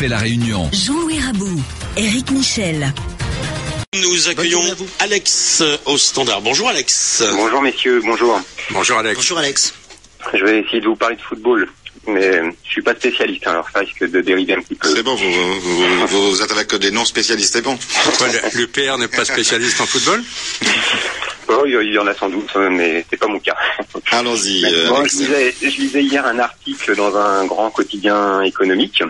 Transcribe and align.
fait 0.00 0.08
la 0.08 0.16
réunion. 0.16 0.66
Jean-Louis 0.72 1.20
Rabou, 1.20 1.60
Eric 1.94 2.30
Michel. 2.30 2.90
Nous 4.02 4.28
accueillons 4.30 4.62
Alex 4.98 5.62
au 5.84 5.98
standard. 5.98 6.40
Bonjour 6.40 6.70
Alex. 6.70 7.22
Bonjour 7.34 7.60
messieurs, 7.60 8.00
bonjour. 8.02 8.40
Bonjour 8.70 8.96
Alex. 8.96 9.16
Bonjour 9.16 9.36
Alex. 9.36 9.74
Je 10.32 10.42
vais 10.42 10.60
essayer 10.60 10.80
de 10.80 10.86
vous 10.86 10.96
parler 10.96 11.16
de 11.16 11.20
football, 11.20 11.68
mais 12.06 12.40
je 12.64 12.70
suis 12.70 12.80
pas 12.80 12.94
spécialiste, 12.94 13.46
hein, 13.46 13.50
alors 13.50 13.68
ça 13.70 13.80
risque 13.80 14.10
de 14.10 14.22
dériver 14.22 14.54
un 14.54 14.62
petit 14.62 14.74
peu. 14.74 14.88
C'est 14.88 15.02
bon, 15.02 15.16
vous, 15.16 15.60
vous, 15.60 16.06
vous, 16.06 16.30
vous 16.30 16.42
êtes 16.42 16.52
avec 16.52 16.74
des 16.76 16.90
non-spécialistes, 16.90 17.52
c'est 17.52 17.62
bon. 17.62 17.78
Pourquoi 18.04 18.28
l'UPR 18.54 18.96
n'est 18.96 19.08
pas 19.08 19.26
spécialiste 19.26 19.82
en 19.82 19.86
football 19.86 20.22
Oh, 21.48 21.66
il 21.66 21.92
y 21.92 21.98
en 21.98 22.06
a 22.06 22.14
sans 22.14 22.30
doute, 22.30 22.54
mais 22.70 23.04
c'est 23.10 23.18
pas 23.18 23.26
mon 23.26 23.40
cas. 23.40 23.56
Allons-y. 24.12 24.64
euh, 24.64 25.02
lisais, 25.02 25.54
je 25.60 25.66
lisais 25.66 26.02
hier 26.04 26.24
un 26.24 26.38
article 26.38 26.96
dans 26.96 27.14
un 27.16 27.44
grand 27.44 27.70
quotidien 27.70 28.40
économique. 28.42 29.02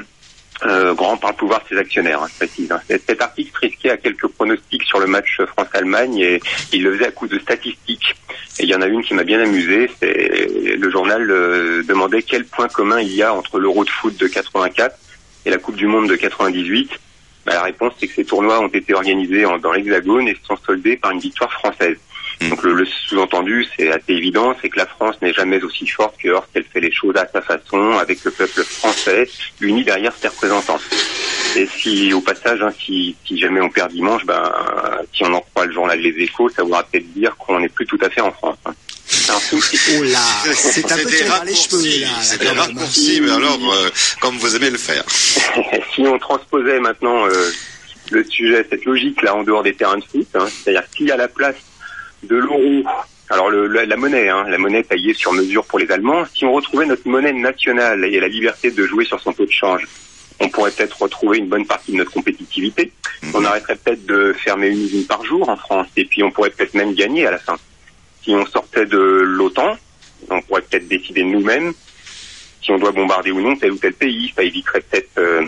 Euh, 0.67 0.93
grand 0.93 1.17
par 1.17 1.31
le 1.31 1.37
pouvoir 1.37 1.63
de 1.63 1.69
ses 1.75 1.79
actionnaires, 1.81 2.23
hein, 2.23 2.29
hein. 2.71 2.81
Cet 2.87 3.03
cet 3.09 3.23
article 3.23 3.51
risquait 3.63 3.89
à 3.91 3.97
quelques 3.97 4.27
pronostics 4.27 4.83
sur 4.85 4.99
le 5.01 5.07
match 5.07 5.41
France-Allemagne 5.47 6.19
et 6.19 6.41
il 6.73 6.83
le 6.83 6.93
faisait 6.95 7.07
à 7.07 7.11
coup 7.13 7.27
de 7.27 7.39
statistiques. 7.39 8.15
Et 8.59 8.65
il 8.65 8.69
y 8.69 8.75
en 8.75 8.83
a 8.83 8.87
une 8.87 9.03
qui 9.03 9.15
m'a 9.15 9.25
bien 9.25 9.41
amusé, 9.41 9.89
c'est 9.99 10.77
le 10.77 10.91
journal 10.91 11.31
euh, 11.31 11.83
demandait 11.85 12.21
quel 12.23 12.45
point 12.45 12.69
commun 12.69 13.01
il 13.01 13.11
y 13.15 13.23
a 13.23 13.33
entre 13.33 13.59
l'Euro 13.59 13.85
de 13.85 13.91
foot 13.91 14.15
de 14.19 14.27
84 14.27 14.95
et 15.47 15.51
la 15.51 15.57
Coupe 15.57 15.77
du 15.77 15.87
Monde 15.87 16.11
de 16.11 16.17
98. 16.17 16.91
Bah, 17.47 17.55
la 17.55 17.63
réponse 17.63 17.95
c'est 17.99 18.07
que 18.07 18.15
ces 18.15 18.25
tournois 18.27 18.61
ont 18.61 18.69
été 18.69 18.93
organisés 18.93 19.47
en- 19.47 19.57
dans 19.57 19.73
l'Hexagone 19.73 20.29
et 20.29 20.35
se 20.35 20.45
sont 20.47 20.59
soldés 20.67 20.99
par 20.99 21.11
une 21.13 21.21
victoire 21.21 21.51
française. 21.53 21.97
Donc 22.49 22.62
le, 22.62 22.73
le 22.73 22.87
sous-entendu, 22.87 23.66
c'est 23.77 23.91
assez 23.91 24.13
évident, 24.13 24.55
c'est 24.60 24.71
que 24.71 24.79
la 24.79 24.87
France 24.87 25.16
n'est 25.21 25.33
jamais 25.33 25.63
aussi 25.63 25.87
forte 25.87 26.16
que 26.19 26.29
lorsqu'elle 26.29 26.65
fait 26.65 26.80
les 26.80 26.93
choses 26.93 27.15
à 27.16 27.27
sa 27.30 27.43
façon, 27.43 27.99
avec 27.99 28.24
le 28.24 28.30
peuple 28.30 28.65
français 28.65 29.29
uni 29.60 29.85
derrière 29.85 30.13
ses 30.21 30.29
représentants. 30.29 30.80
Et 31.57 31.66
si, 31.66 32.13
au 32.15 32.21
passage, 32.21 32.63
hein, 32.63 32.73
si, 32.83 33.15
si 33.27 33.38
jamais 33.38 33.61
on 33.61 33.68
perd 33.68 33.93
dimanche, 33.93 34.24
ben, 34.24 34.51
si 35.13 35.23
on 35.24 35.35
en 35.35 35.41
croit 35.41 35.66
le 35.66 35.73
journal 35.73 35.99
Les 36.01 36.15
Échos, 36.23 36.49
ça 36.49 36.63
voudra 36.63 36.83
peut-être 36.85 37.13
dire 37.13 37.37
qu'on 37.37 37.61
n'est 37.61 37.68
plus 37.68 37.87
tout 37.87 37.99
à 38.01 38.09
fait 38.09 38.21
en 38.21 38.33
France. 38.33 38.57
hein. 38.65 38.74
C'est 39.07 39.33
un 39.33 39.41
tout 39.51 39.59
petit 39.59 39.77
peu. 39.77 39.99
Oh 39.99 40.02
là, 40.05 40.18
c'est 40.55 40.93
un 40.93 40.96
peu 40.96 41.11
des 41.11 41.23
raccourcis, 41.24 41.71
cheveux 41.71 42.01
là. 42.02 42.09
c'est 42.23 42.41
des 42.41 42.49
raccourcis, 42.49 43.21
mais 43.21 43.33
alors, 43.33 43.59
euh, 43.74 43.91
comme 44.21 44.38
vous 44.38 44.55
aimez 44.55 44.71
le 44.71 44.79
faire. 44.79 45.05
si 45.95 46.02
on 46.07 46.16
transposait 46.18 46.79
maintenant 46.79 47.27
euh, 47.27 47.51
le 48.13 48.24
sujet, 48.24 48.65
cette 48.71 48.85
logique-là, 48.85 49.35
en 49.35 49.43
dehors 49.43 49.65
des 49.65 49.74
terrains 49.74 49.99
de 49.99 50.05
foot, 50.05 50.29
hein, 50.35 50.46
c'est-à-dire 50.46 50.85
si 50.96 51.11
à 51.11 51.16
la 51.16 51.27
place 51.27 51.57
de 52.23 52.37
l'euro, 52.37 52.85
alors 53.30 53.51
le- 53.51 53.66
la, 53.66 53.87
la 53.87 53.96
monnaie, 53.96 54.29
hein, 54.29 54.45
la 54.49 54.59
monnaie 54.59 54.82
taillée 54.85 55.15
sur 55.15 55.32
mesure 55.32 55.66
pour 55.66 55.79
les 55.79 55.90
Allemands, 55.90 56.27
si 56.35 56.45
on 56.45 56.52
retrouvait 56.52 56.87
notre 56.87 57.09
monnaie 57.09 57.32
nationale 57.32 58.04
et 58.04 58.21
la 58.21 58.29
liberté 58.29 58.71
de 58.71 58.87
jouer 58.87 59.04
sur 59.04 59.21
son 59.21 59.32
taux 59.32 59.46
de 59.46 59.51
change, 59.52 59.87
on 60.40 60.49
pourrait 60.49 60.73
peut-être 60.73 61.01
retrouver 61.01 61.38
une 61.38 61.49
bonne 61.49 61.66
partie 61.66 61.93
de 61.93 61.96
notre 61.99 62.12
compétitivité. 62.12 62.93
On 63.35 63.45
arrêterait 63.45 63.77
peut-être 63.77 64.04
de 64.06 64.32
fermer 64.44 64.69
une 64.69 64.87
usine 64.87 65.06
par 65.06 65.25
jour 65.25 65.49
en 65.49 65.56
France, 65.56 65.88
et 65.97 66.04
puis 66.06 66.22
on 66.22 66.31
pourrait 66.31 66.50
peut-être 66.50 66.75
même 66.75 66.94
gagner 66.94 67.27
à 67.27 67.31
la 67.32 67.38
fin. 67.41 67.59
Si 68.22 68.31
on 68.34 68.44
sortait 68.47 68.87
de 68.87 68.99
l'OTAN, 68.99 69.77
on 70.28 70.41
pourrait 70.43 70.62
peut-être 70.62 70.88
décider 70.88 71.22
nous-mêmes 71.25 71.72
si 72.62 72.72
on 72.72 72.78
doit 72.78 72.93
bombarder 72.93 73.31
ou 73.31 73.41
non 73.41 73.56
tel 73.56 73.72
ou 73.72 73.78
tel 73.78 73.94
pays. 73.94 74.32
Ça 74.37 74.43
éviterait 74.43 74.82
peut-être 74.82 75.19
euh, 75.19 75.47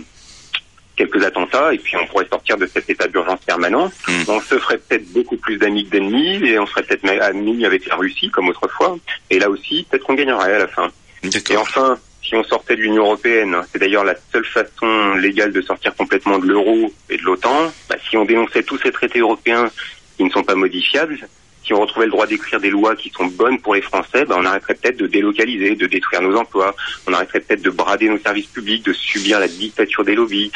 quelques 0.96 1.24
attentats 1.24 1.72
et 1.72 1.78
puis 1.78 1.96
on 1.96 2.06
pourrait 2.06 2.26
sortir 2.28 2.56
de 2.56 2.66
cet 2.66 2.88
état 2.90 3.08
d'urgence 3.08 3.40
permanent. 3.40 3.90
Mm. 4.08 4.22
On 4.28 4.40
se 4.40 4.58
ferait 4.58 4.78
peut-être 4.78 5.10
beaucoup 5.12 5.36
plus 5.36 5.56
d'amis 5.56 5.86
que 5.86 5.90
d'ennemis 5.90 6.44
et 6.44 6.58
on 6.58 6.66
serait 6.66 6.82
peut-être 6.82 7.08
amis 7.22 7.64
avec 7.64 7.86
la 7.86 7.96
Russie 7.96 8.30
comme 8.30 8.48
autrefois. 8.48 8.96
Et 9.30 9.38
là 9.38 9.48
aussi, 9.48 9.86
peut-être 9.88 10.04
qu'on 10.04 10.14
gagnerait 10.14 10.54
à 10.54 10.58
la 10.58 10.68
fin. 10.68 10.90
Et 11.22 11.56
enfin, 11.56 11.98
si 12.22 12.34
on 12.34 12.44
sortait 12.44 12.76
de 12.76 12.82
l'Union 12.82 13.04
européenne, 13.04 13.56
c'est 13.70 13.78
d'ailleurs 13.78 14.04
la 14.04 14.14
seule 14.32 14.44
façon 14.44 15.14
légale 15.14 15.52
de 15.52 15.60
sortir 15.60 15.94
complètement 15.94 16.38
de 16.38 16.46
l'euro 16.46 16.92
et 17.08 17.16
de 17.16 17.22
l'OTAN, 17.22 17.72
bah, 17.88 17.96
si 18.08 18.16
on 18.16 18.24
dénonçait 18.24 18.62
tous 18.62 18.78
ces 18.78 18.90
traités 18.90 19.20
européens 19.20 19.70
qui 20.16 20.24
ne 20.24 20.30
sont 20.30 20.42
pas 20.42 20.54
modifiables, 20.54 21.18
si 21.64 21.72
on 21.72 21.80
retrouvait 21.80 22.06
le 22.06 22.12
droit 22.12 22.26
d'écrire 22.26 22.60
des 22.60 22.70
lois 22.70 22.96
qui 22.96 23.10
sont 23.10 23.26
bonnes 23.26 23.60
pour 23.60 23.74
les 23.74 23.82
Français, 23.82 24.24
bah, 24.24 24.36
on 24.38 24.44
arrêterait 24.44 24.74
peut-être 24.74 24.96
de 24.96 25.06
délocaliser, 25.06 25.74
de 25.74 25.86
détruire 25.86 26.22
nos 26.22 26.36
emplois, 26.36 26.74
on 27.06 27.12
arrêterait 27.12 27.40
peut-être 27.40 27.62
de 27.62 27.70
brader 27.70 28.08
nos 28.08 28.18
services 28.18 28.46
publics, 28.46 28.84
de 28.84 28.92
subir 28.92 29.38
la 29.38 29.48
dictature 29.48 30.04
des 30.04 30.14
lobbies. 30.14 30.50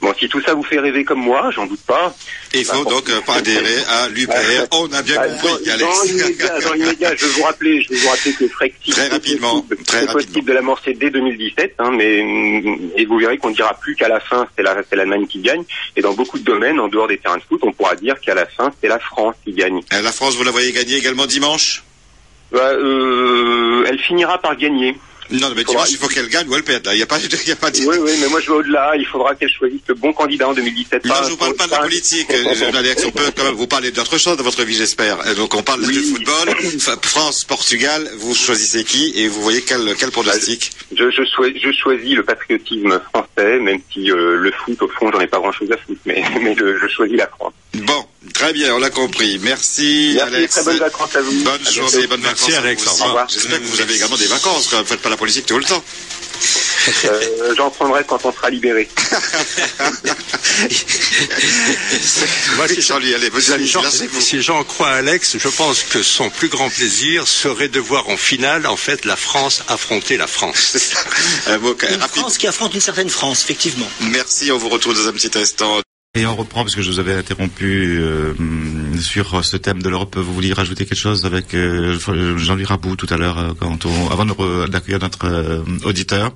Bon, 0.00 0.12
si 0.18 0.28
tout 0.28 0.40
ça 0.42 0.54
vous 0.54 0.62
fait 0.62 0.78
rêver 0.78 1.04
comme 1.04 1.20
moi, 1.20 1.50
j'en 1.54 1.66
doute 1.66 1.80
pas, 1.86 2.14
Il 2.52 2.64
faut 2.64 2.84
Bah, 2.84 2.90
donc 2.90 3.08
euh, 3.08 3.20
pas 3.22 3.36
adhérer 3.36 3.78
à 3.88 4.08
l'UPR. 4.08 4.66
On 4.72 4.92
a 4.92 5.02
bien 5.02 5.16
ah, 5.18 5.28
compris, 5.28 5.64
dans, 5.64 5.72
Alex. 5.72 6.04
l'immédiat, 6.06 6.60
dans 6.60 6.72
l'immédiat, 6.74 7.16
je 7.16 7.24
vais 7.24 7.32
vous 7.32 7.42
rappeler, 7.42 7.82
je 7.82 7.88
vais 7.88 7.96
vous 7.96 8.08
rappeler 8.08 8.32
que 8.34 8.48
Frexit, 8.48 8.92
Très 8.92 9.08
rapidement, 9.08 9.62
possible, 9.62 9.84
très 9.86 10.04
rapidement. 10.04 10.42
de 10.42 10.52
l'amorcer 10.52 10.94
dès 10.94 11.10
2017, 11.10 11.74
hein, 11.78 11.90
mais 11.96 12.22
mm, 12.22 12.90
et 12.96 13.06
vous 13.06 13.18
verrez 13.18 13.38
qu'on 13.38 13.50
ne 13.50 13.54
dira 13.54 13.74
plus 13.74 13.96
qu'à 13.96 14.08
la 14.08 14.20
fin 14.20 14.46
c'est 14.56 14.62
la 14.62 14.76
c'est 14.88 14.96
l'Allemagne 14.96 15.26
qui 15.26 15.40
gagne. 15.40 15.64
Et 15.96 16.02
dans 16.02 16.12
beaucoup 16.12 16.38
de 16.38 16.44
domaines, 16.44 16.78
en 16.78 16.88
dehors 16.88 17.08
des 17.08 17.18
terrains 17.18 17.38
de 17.38 17.42
foot, 17.42 17.60
on 17.62 17.72
pourra 17.72 17.96
dire 17.96 18.20
qu'à 18.20 18.34
la 18.34 18.46
fin 18.46 18.72
c'est 18.80 18.88
la 18.88 18.98
France 18.98 19.34
qui 19.44 19.52
gagne. 19.52 19.80
La 19.90 20.12
France, 20.12 20.36
vous 20.36 20.43
la 20.44 20.50
voyez 20.50 20.72
gagner 20.72 20.96
également 20.96 21.26
dimanche 21.26 21.82
Bah, 22.52 22.70
euh, 22.72 23.84
elle 23.88 23.98
finira 23.98 24.38
par 24.40 24.56
gagner. 24.56 24.96
Non, 25.30 25.48
mais 25.56 25.64
dimanche, 25.64 25.88
il 25.90 25.96
faut 25.96 26.06
qu'elle 26.06 26.28
gagne 26.28 26.46
ou 26.50 26.54
elle 26.54 26.62
perde. 26.62 26.86
Il 26.92 26.96
n'y 26.96 27.02
a 27.02 27.06
pas, 27.06 27.18
il 27.42 27.48
y 27.48 27.52
a 27.52 27.56
pas 27.56 27.70
de... 27.70 27.78
Oui, 27.78 27.96
oui, 27.98 28.10
mais 28.20 28.28
moi 28.28 28.40
je 28.40 28.46
vais 28.48 28.58
au-delà. 28.58 28.92
Il 28.94 29.06
faudra 29.06 29.34
qu'elle 29.34 29.48
choisisse 29.50 29.80
le 29.88 29.94
bon 29.94 30.12
candidat 30.12 30.46
en 30.48 30.52
2017. 30.52 31.06
Non, 31.06 31.14
je 31.24 31.30
vous 31.30 31.38
parle 31.38 31.54
pas 31.54 31.66
de 31.66 31.70
la 31.70 31.78
politique, 31.78 32.30
euh, 32.30 32.72
Alex. 32.78 33.04
On 33.06 33.10
peut 33.10 33.32
quand 33.34 33.44
même 33.44 33.54
vous 33.54 33.66
parler 33.66 33.90
d'autre 33.90 34.18
chose 34.18 34.36
dans 34.36 34.44
votre 34.44 34.62
vie, 34.64 34.74
j'espère. 34.74 35.18
Euh, 35.26 35.34
Donc, 35.34 35.54
on 35.54 35.62
parle 35.62 35.80
Oui. 35.80 35.96
de 35.96 36.00
football. 36.02 36.54
Enfin, 36.76 36.96
France, 37.00 37.44
Portugal. 37.44 38.06
Vous 38.18 38.34
choisissez 38.34 38.84
qui 38.84 39.14
et 39.16 39.26
vous 39.28 39.40
voyez 39.40 39.62
quel, 39.62 39.94
quel 39.98 40.10
pronostic 40.10 40.72
Je, 40.94 41.10
je, 41.10 41.22
choi- 41.24 41.54
je 41.58 41.72
choisis 41.72 42.14
le 42.14 42.22
patriotisme 42.22 43.00
français, 43.08 43.58
même 43.60 43.80
si 43.90 44.10
euh, 44.12 44.36
le 44.36 44.52
foot, 44.52 44.80
au 44.82 44.88
fond, 44.88 45.10
j'en 45.10 45.20
ai 45.20 45.26
pas 45.26 45.38
grand-chose 45.38 45.72
à 45.72 45.78
foutre, 45.78 46.00
mais, 46.04 46.22
mais 46.42 46.54
je, 46.54 46.76
je 46.78 46.86
choisis 46.88 47.16
la 47.16 47.28
France. 47.28 47.53
Très 48.44 48.52
bien, 48.52 48.74
on 48.74 48.78
l'a 48.78 48.90
compris. 48.90 49.38
Merci, 49.40 50.12
Merci, 50.16 50.34
Alex. 50.34 50.52
très 50.54 50.64
bonnes 50.64 50.78
vacances 50.78 51.16
à 51.16 51.22
vous. 51.22 51.32
Bonne 51.44 51.66
À 51.66 51.70
journée, 51.70 52.06
bonnes 52.06 52.20
Merci, 52.20 52.50
vacances. 52.50 53.00
à 53.00 53.08
Alex. 53.08 53.32
J'espère 53.32 53.58
que 53.58 53.64
vous 53.64 53.80
avez 53.80 53.94
également 53.96 54.18
des 54.18 54.26
vacances. 54.26 54.68
Vous 54.70 54.84
faites 54.84 55.00
pas 55.00 55.08
la 55.08 55.16
politique 55.16 55.46
tout 55.46 55.56
le 55.56 55.64
temps. 55.64 55.82
Euh, 57.06 57.54
J'en 57.56 57.70
prendrai 57.70 58.04
quand 58.06 58.22
on 58.26 58.32
sera 58.34 58.50
libéré. 58.50 58.86
Moi, 62.56 62.68
si, 62.68 62.82
Jean-Louis, 62.82 63.14
allez, 63.14 63.30
vas-y, 63.30 63.60
si 63.62 63.66
Jean, 63.66 63.80
lancez-vous. 63.82 64.20
si 64.20 64.42
Jean 64.42 64.62
croit 64.62 64.90
à 64.90 64.96
Alex, 64.96 65.38
je 65.38 65.48
pense 65.48 65.80
que 65.82 66.02
son 66.02 66.28
plus 66.28 66.48
grand 66.48 66.68
plaisir 66.68 67.26
serait 67.26 67.68
de 67.68 67.80
voir 67.80 68.10
en 68.10 68.18
finale, 68.18 68.66
en 68.66 68.76
fait, 68.76 69.06
la 69.06 69.16
France 69.16 69.62
affronter 69.68 70.18
la 70.18 70.26
France. 70.26 70.76
Ça. 70.76 70.98
Un 71.46 71.56
mot 71.60 71.74
Une 71.88 71.96
rapide. 71.96 72.20
France 72.20 72.36
qui 72.36 72.46
affronte 72.46 72.74
une 72.74 72.82
certaine 72.82 73.08
France, 73.08 73.42
effectivement. 73.44 73.88
Merci, 74.00 74.52
on 74.52 74.58
vous 74.58 74.68
retrouve 74.68 74.94
dans 74.94 75.08
un 75.08 75.12
petit 75.12 75.30
instant. 75.38 75.80
Et 76.16 76.26
on 76.26 76.36
reprend 76.36 76.62
parce 76.62 76.76
que 76.76 76.82
je 76.82 76.90
vous 76.92 77.00
avais 77.00 77.14
interrompu 77.14 77.98
euh, 77.98 78.34
sur 79.00 79.44
ce 79.44 79.56
thème 79.56 79.82
de 79.82 79.88
l'Europe. 79.88 80.16
Vous 80.16 80.32
vouliez 80.32 80.52
rajouter 80.52 80.86
quelque 80.86 80.96
chose 80.96 81.26
avec 81.26 81.54
euh, 81.54 81.98
Jean-Louis 82.38 82.64
Rabou 82.64 82.94
tout 82.94 83.08
à 83.10 83.16
l'heure 83.16 83.36
euh, 83.36 83.52
quand 83.58 83.84
on, 83.84 84.10
avant 84.10 84.24
d'accueillir 84.68 85.00
notre 85.00 85.26
euh, 85.26 85.62
auditeur. 85.84 86.32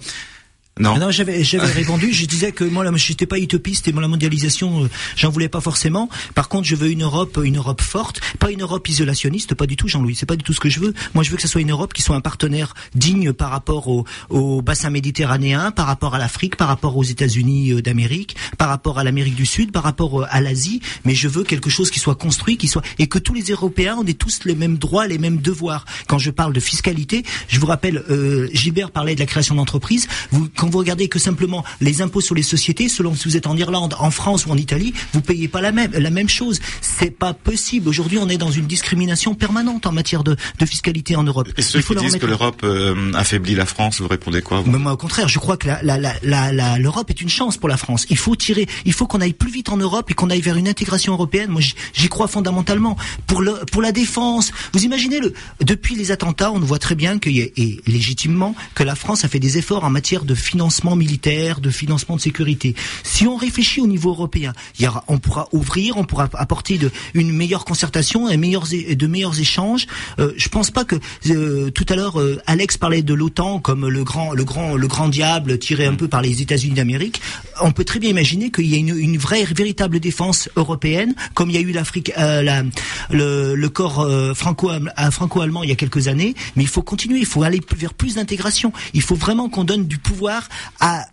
Non. 0.78 0.94
Ah 0.96 0.98
non, 0.98 1.10
j'avais 1.10 1.42
répondu. 1.42 2.12
Je 2.12 2.26
disais 2.26 2.52
que 2.52 2.64
moi, 2.64 2.84
j'étais 2.96 3.26
pas 3.26 3.38
utopiste 3.38 3.88
et 3.88 3.92
moi, 3.92 4.02
la 4.02 4.08
mondialisation, 4.08 4.84
euh, 4.84 4.88
j'en 5.16 5.30
voulais 5.30 5.48
pas 5.48 5.60
forcément. 5.60 6.08
Par 6.34 6.48
contre, 6.48 6.66
je 6.66 6.76
veux 6.76 6.90
une 6.90 7.02
Europe, 7.02 7.40
une 7.42 7.56
Europe 7.56 7.80
forte, 7.80 8.20
pas 8.38 8.50
une 8.50 8.62
Europe 8.62 8.88
isolationniste, 8.88 9.54
pas 9.54 9.66
du 9.66 9.76
tout, 9.76 9.88
Jean-Louis. 9.88 10.14
C'est 10.14 10.26
pas 10.26 10.36
du 10.36 10.44
tout 10.44 10.52
ce 10.52 10.60
que 10.60 10.68
je 10.68 10.80
veux. 10.80 10.94
Moi, 11.14 11.24
je 11.24 11.30
veux 11.30 11.36
que 11.36 11.42
ce 11.42 11.48
soit 11.48 11.60
une 11.60 11.70
Europe 11.70 11.92
qui 11.92 12.02
soit 12.02 12.16
un 12.16 12.20
partenaire 12.20 12.74
digne 12.94 13.32
par 13.32 13.50
rapport 13.50 13.88
au, 13.88 14.04
au 14.30 14.62
bassin 14.62 14.90
méditerranéen, 14.90 15.70
par 15.70 15.86
rapport 15.86 16.14
à 16.14 16.18
l'Afrique, 16.18 16.56
par 16.56 16.68
rapport 16.68 16.96
aux 16.96 17.04
États-Unis 17.04 17.72
euh, 17.72 17.82
d'Amérique, 17.82 18.36
par 18.56 18.68
rapport 18.68 18.98
à 18.98 19.04
l'Amérique 19.04 19.34
du 19.34 19.46
Sud, 19.46 19.72
par 19.72 19.82
rapport 19.82 20.22
euh, 20.22 20.26
à 20.30 20.40
l'Asie. 20.40 20.80
Mais 21.04 21.14
je 21.14 21.28
veux 21.28 21.44
quelque 21.44 21.70
chose 21.70 21.90
qui 21.90 21.98
soit 21.98 22.14
construit, 22.14 22.56
qui 22.56 22.68
soit 22.68 22.82
et 22.98 23.06
que 23.06 23.18
tous 23.18 23.34
les 23.34 23.42
Européens 23.42 23.96
on 23.98 24.06
ait 24.06 24.14
tous 24.14 24.44
les 24.44 24.54
mêmes 24.54 24.78
droits, 24.78 25.06
les 25.06 25.18
mêmes 25.18 25.38
devoirs. 25.38 25.84
Quand 26.06 26.18
je 26.18 26.30
parle 26.30 26.52
de 26.52 26.60
fiscalité, 26.60 27.24
je 27.48 27.58
vous 27.58 27.66
rappelle, 27.66 28.04
euh, 28.10 28.48
Gilbert 28.52 28.90
parlait 28.90 29.14
de 29.14 29.20
la 29.20 29.26
création 29.26 29.54
d'entreprises. 29.54 30.08
Vous, 30.30 30.48
quand 30.54 30.67
vous 30.68 30.78
regardez 30.78 31.08
que 31.08 31.18
simplement 31.18 31.64
les 31.80 32.02
impôts 32.02 32.20
sur 32.20 32.34
les 32.34 32.42
sociétés, 32.42 32.88
selon 32.88 33.14
si 33.14 33.28
vous 33.28 33.36
êtes 33.36 33.46
en 33.46 33.56
Irlande, 33.56 33.94
en 33.98 34.10
France 34.10 34.46
ou 34.46 34.50
en 34.50 34.56
Italie, 34.56 34.92
vous 35.12 35.20
payez 35.20 35.48
pas 35.48 35.60
la 35.60 35.72
même 35.72 35.90
la 35.92 36.10
même 36.10 36.28
chose. 36.28 36.60
C'est 36.80 37.10
pas 37.10 37.32
possible. 37.34 37.88
Aujourd'hui, 37.88 38.18
on 38.18 38.28
est 38.28 38.38
dans 38.38 38.50
une 38.50 38.66
discrimination 38.66 39.34
permanente 39.34 39.86
en 39.86 39.92
matière 39.92 40.24
de, 40.24 40.36
de 40.58 40.66
fiscalité 40.66 41.16
en 41.16 41.22
Europe. 41.24 41.48
Et 41.56 41.62
ceux 41.62 41.78
Il 41.78 41.82
faut 41.82 41.94
qui 41.94 42.00
disent 42.00 42.10
remettre- 42.14 42.24
que 42.26 42.30
l'Europe 42.30 42.60
euh, 42.64 43.12
affaiblit 43.14 43.54
la 43.54 43.66
France, 43.66 44.00
vous 44.00 44.08
répondez 44.08 44.42
quoi 44.42 44.60
vous? 44.60 44.70
Mais 44.70 44.78
moi, 44.78 44.92
au 44.92 44.96
contraire, 44.96 45.28
je 45.28 45.38
crois 45.38 45.56
que 45.56 45.66
la, 45.66 45.82
la, 45.82 45.96
la, 45.98 46.14
la, 46.22 46.52
la- 46.52 46.78
l'Europe 46.78 47.10
est 47.10 47.20
une 47.20 47.28
chance 47.28 47.56
pour 47.56 47.68
la 47.68 47.76
France. 47.76 48.06
Il 48.10 48.16
faut 48.18 48.36
tirer, 48.36 48.66
il 48.84 48.92
faut 48.92 49.06
qu'on 49.06 49.20
aille 49.20 49.32
plus 49.32 49.50
vite 49.50 49.68
en 49.70 49.76
Europe 49.76 50.10
et 50.10 50.14
qu'on 50.14 50.30
aille 50.30 50.40
vers 50.40 50.56
une 50.56 50.68
intégration 50.68 51.12
européenne. 51.14 51.50
Moi, 51.50 51.60
j'y- 51.60 52.08
crois 52.08 52.28
fondamentalement. 52.28 52.96
Pour 53.26 53.40
le, 53.42 53.52
pour 53.72 53.82
la 53.82 53.92
défense, 53.92 54.50
vous 54.72 54.84
imaginez 54.84 55.20
le, 55.20 55.32
depuis 55.62 55.94
les 55.94 56.10
attentats, 56.10 56.50
on 56.52 56.58
voit 56.60 56.78
très 56.78 56.94
bien 56.94 57.18
que, 57.18 57.28
et 57.30 57.80
légitimement, 57.86 58.54
que 58.74 58.82
la 58.82 58.94
France 58.94 59.24
a 59.24 59.28
fait 59.28 59.38
des 59.40 59.58
efforts 59.58 59.84
en 59.84 59.90
matière 59.90 60.24
de 60.24 60.34
financement 60.34 60.57
financement 60.58 60.96
militaire, 60.96 61.60
de 61.60 61.70
financement 61.70 62.16
de 62.16 62.20
sécurité. 62.20 62.74
Si 63.04 63.28
on 63.28 63.36
réfléchit 63.36 63.80
au 63.80 63.86
niveau 63.86 64.10
européen, 64.10 64.52
il 64.76 64.84
y 64.84 64.88
aura, 64.88 65.04
on 65.06 65.18
pourra 65.18 65.48
ouvrir, 65.52 65.96
on 65.96 66.02
pourra 66.04 66.28
apporter 66.34 66.78
de, 66.78 66.90
une 67.14 67.30
meilleure 67.30 67.64
concertation, 67.64 68.28
et 68.28 68.36
meilleurs, 68.36 68.66
de 68.66 69.06
meilleurs 69.06 69.38
échanges. 69.38 69.86
Euh, 70.18 70.32
je 70.36 70.48
pense 70.48 70.72
pas 70.72 70.84
que 70.84 70.96
euh, 71.28 71.70
tout 71.70 71.86
à 71.88 71.94
l'heure 71.94 72.18
euh, 72.20 72.42
Alex 72.46 72.76
parlait 72.76 73.02
de 73.02 73.14
l'OTAN 73.14 73.60
comme 73.60 73.86
le 73.86 74.02
grand, 74.02 74.32
le 74.32 74.42
grand, 74.42 74.74
le 74.74 74.88
grand 74.88 75.08
diable 75.08 75.60
tiré 75.60 75.86
un 75.86 75.94
peu 75.94 76.08
par 76.08 76.22
les 76.22 76.42
États-Unis 76.42 76.74
d'Amérique. 76.74 77.20
On 77.60 77.70
peut 77.70 77.84
très 77.84 78.00
bien 78.00 78.10
imaginer 78.10 78.50
qu'il 78.50 78.66
y 78.66 78.74
a 78.74 78.78
une, 78.78 78.98
une 78.98 79.16
vraie, 79.16 79.44
véritable 79.44 80.00
défense 80.00 80.48
européenne, 80.56 81.14
comme 81.34 81.50
il 81.50 81.54
y 81.54 81.58
a 81.58 81.62
eu 81.62 81.70
l'Afrique, 81.70 82.10
euh, 82.18 82.42
la, 82.42 82.64
le, 83.10 83.54
le 83.54 83.68
corps 83.68 84.08
franco 84.34 84.72
franco-allemand 85.12 85.62
il 85.62 85.68
y 85.68 85.72
a 85.72 85.76
quelques 85.76 86.08
années. 86.08 86.34
Mais 86.56 86.64
il 86.64 86.68
faut 86.68 86.82
continuer, 86.82 87.20
il 87.20 87.26
faut 87.26 87.44
aller 87.44 87.60
vers 87.76 87.94
plus 87.94 88.16
d'intégration. 88.16 88.72
Il 88.92 89.02
faut 89.02 89.14
vraiment 89.14 89.48
qu'on 89.48 89.62
donne 89.62 89.86
du 89.86 89.98
pouvoir 89.98 90.47
à 90.80 91.06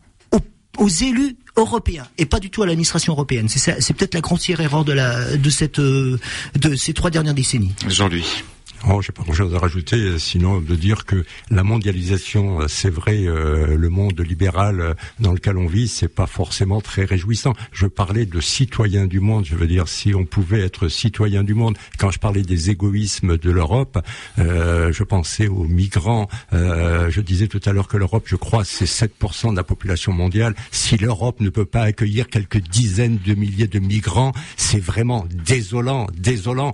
aux, 0.78 0.88
élus 0.90 1.38
européens 1.56 2.06
et 2.18 2.26
pas 2.26 2.40
du 2.40 2.50
tout 2.50 2.62
à 2.64 2.66
l'administration 2.66 3.14
européenne. 3.14 3.48
C'est 3.48 3.94
peut-être 3.94 4.14
la 4.14 4.22
grossière 4.22 4.60
erreur 4.60 4.84
de 4.84 4.92
la 4.92 5.38
de 5.38 5.50
cette 5.50 5.80
euh, 5.80 6.20
de 6.56 6.76
ces 6.76 6.94
trois 6.94 7.10
dernières 7.10 7.34
décennies. 7.34 7.74
Jean-Louis. 7.88 8.44
Oh, 8.88 9.02
j'ai 9.02 9.12
pas 9.12 9.24
grand-chose 9.24 9.56
à 9.56 9.58
rajouter, 9.58 9.96
euh, 9.96 10.20
sinon 10.20 10.62
de 10.62 10.76
dire 10.76 11.06
que 11.06 11.26
la 11.50 11.64
mondialisation, 11.64 12.62
euh, 12.62 12.68
c'est 12.68 12.92
vrai, 12.92 13.26
euh, 13.26 13.76
le 13.76 13.90
monde 13.90 14.20
libéral 14.20 14.80
euh, 14.80 14.94
dans 15.20 15.34
lequel 15.34 15.58
on 15.58 15.66
vit, 15.66 15.88
c'est 15.88 16.08
pas 16.08 16.28
forcément 16.28 16.82
très 16.82 17.04
réjouissant. 17.04 17.54
Je 17.72 17.88
parlais 17.88 18.28
de 18.28 18.40
citoyens 18.40 19.08
du 19.08 19.20
monde. 19.20 19.44
Je 19.46 19.56
veux 19.56 19.66
dire, 19.66 19.88
si 19.88 20.14
on 20.14 20.26
pouvait 20.26 20.62
être 20.62 20.88
citoyen 20.88 21.44
du 21.44 21.56
monde, 21.56 21.80
quand 21.98 22.12
je 22.12 22.20
parlais 22.20 22.44
des 22.44 22.70
égoïsmes 22.70 23.38
de 23.40 23.50
l'Europe, 23.50 23.98
euh, 24.38 24.94
je 24.94 25.04
pensais 25.04 25.48
aux 25.48 25.64
migrants. 25.64 26.28
Euh, 26.54 27.10
je 27.10 27.22
disais 27.22 27.48
tout 27.48 27.62
à 27.66 27.72
l'heure 27.72 27.88
que 27.88 27.98
l'Europe, 27.98 28.26
je 28.28 28.36
crois, 28.36 28.64
c'est 28.66 28.86
7% 28.86 29.50
de 29.50 29.56
la 29.56 29.64
population 29.64 30.14
mondiale. 30.14 30.54
Si 30.70 30.96
l'Europe 30.98 31.40
ne 31.40 31.50
peut 31.50 31.66
pas 31.66 31.82
accueillir 31.82 32.28
quelques 32.30 32.60
dizaines 32.60 33.18
de 33.26 33.34
milliers 33.34 33.68
de 33.68 33.80
migrants, 33.80 34.32
c'est 34.58 34.80
vraiment 34.80 35.26
désolant, 35.32 36.06
désolant. 36.16 36.72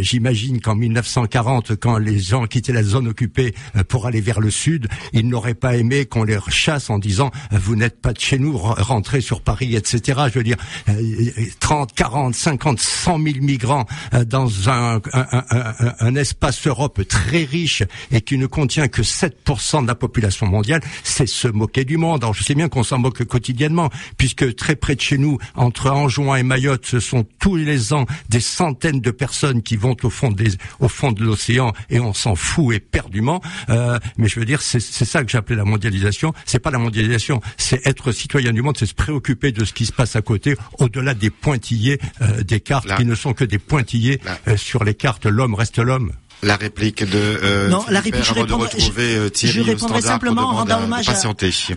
J'imagine 0.00 0.62
qu'en 0.62 0.76
1940, 1.10 1.76
quand 1.76 1.98
les 1.98 2.18
gens 2.20 2.46
quittaient 2.46 2.72
la 2.72 2.82
zone 2.82 3.08
occupée 3.08 3.54
euh, 3.76 3.82
pour 3.82 4.06
aller 4.06 4.20
vers 4.20 4.40
le 4.40 4.50
sud, 4.50 4.88
ils 5.12 5.26
n'auraient 5.26 5.54
pas 5.54 5.76
aimé 5.76 6.06
qu'on 6.06 6.22
les 6.22 6.38
chasse 6.48 6.88
en 6.88 6.98
disant 6.98 7.30
euh, 7.52 7.58
vous 7.60 7.74
n'êtes 7.74 8.00
pas 8.00 8.12
de 8.12 8.20
chez 8.20 8.38
nous, 8.38 8.56
re- 8.56 8.80
rentrez 8.80 9.20
sur 9.20 9.40
Paris, 9.40 9.74
etc. 9.74 10.20
Je 10.32 10.38
veux 10.38 10.44
dire, 10.44 10.56
euh, 10.88 10.94
30, 11.58 11.92
40, 11.94 12.34
50, 12.34 12.78
100 12.78 13.18
000 13.18 13.36
migrants 13.40 13.86
euh, 14.14 14.24
dans 14.24 14.68
un, 14.70 15.00
un, 15.12 16.14
espace 16.14 16.66
Europe 16.66 17.00
très 17.08 17.44
riche 17.44 17.82
et 18.12 18.20
qui 18.20 18.38
ne 18.38 18.46
contient 18.46 18.88
que 18.88 19.02
7% 19.02 19.82
de 19.82 19.88
la 19.88 19.94
population 19.94 20.46
mondiale, 20.46 20.82
c'est 21.02 21.26
se 21.28 21.48
moquer 21.48 21.84
du 21.84 21.96
monde. 21.96 22.22
Alors 22.22 22.34
je 22.34 22.44
sais 22.44 22.54
bien 22.54 22.68
qu'on 22.68 22.82
s'en 22.84 22.98
moque 22.98 23.24
quotidiennement, 23.24 23.90
puisque 24.16 24.54
très 24.54 24.76
près 24.76 24.94
de 24.94 25.00
chez 25.00 25.18
nous, 25.18 25.38
entre 25.56 25.90
Anjouan 25.90 26.36
et 26.36 26.42
Mayotte, 26.42 26.86
ce 26.86 27.00
sont 27.00 27.24
tous 27.40 27.56
les 27.56 27.92
ans 27.92 28.06
des 28.28 28.40
centaines 28.40 29.00
de 29.00 29.10
personnes 29.10 29.62
qui 29.62 29.76
vont 29.76 29.96
au 30.02 30.10
fond 30.10 30.30
des, 30.30 30.50
fond 30.90 31.12
de 31.12 31.24
l'océan 31.24 31.72
et 31.88 32.00
on 32.00 32.12
s'en 32.12 32.34
fout 32.34 32.74
éperdument. 32.74 33.40
Euh, 33.70 33.98
mais 34.18 34.28
je 34.28 34.38
veux 34.38 34.44
dire, 34.44 34.60
c'est 34.60 34.80
ça 34.80 35.24
que 35.24 35.30
j'appelais 35.30 35.56
la 35.56 35.64
mondialisation. 35.64 36.34
C'est 36.44 36.58
pas 36.58 36.70
la 36.70 36.78
mondialisation, 36.78 37.40
c'est 37.56 37.86
être 37.86 38.12
citoyen 38.12 38.52
du 38.52 38.62
monde, 38.62 38.76
c'est 38.76 38.86
se 38.86 38.94
préoccuper 38.94 39.52
de 39.52 39.64
ce 39.64 39.72
qui 39.72 39.86
se 39.86 39.92
passe 39.92 40.16
à 40.16 40.22
côté, 40.22 40.56
au-delà 40.78 41.14
des 41.14 41.30
pointillés 41.30 41.98
euh, 42.20 42.42
des 42.42 42.60
cartes 42.60 42.86
Là. 42.86 42.96
qui 42.96 43.04
ne 43.04 43.14
sont 43.14 43.32
que 43.32 43.44
des 43.44 43.58
pointillés 43.58 44.20
euh, 44.48 44.56
sur 44.56 44.84
les 44.84 44.94
cartes. 44.94 45.26
L'homme 45.26 45.54
reste 45.54 45.78
l'homme. 45.78 46.12
La 46.42 46.56
réplique 46.56 47.04
de 47.04 47.18
euh, 47.18 47.68
Non, 47.68 47.84
la 47.88 48.00
réplique, 48.00 48.24
je 48.24 48.32
de 48.32 48.38
euh, 48.40 49.24
je- 49.24 49.28
Thierry 49.28 49.54
je 49.58 49.62
répondrai 49.62 50.00
simplement 50.08 50.42
en 50.42 50.54
rendant 50.54 50.84
hommage 50.84 51.04
à- 51.08 51.20